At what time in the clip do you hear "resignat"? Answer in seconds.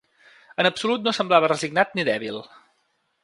1.53-1.95